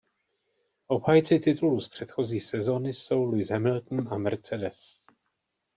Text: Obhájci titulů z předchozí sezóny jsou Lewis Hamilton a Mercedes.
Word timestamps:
Obhájci 0.87 1.39
titulů 1.39 1.79
z 1.79 1.89
předchozí 1.89 2.39
sezóny 2.39 2.93
jsou 2.93 3.23
Lewis 3.25 3.49
Hamilton 3.51 4.13
a 4.13 4.17
Mercedes. 4.17 4.99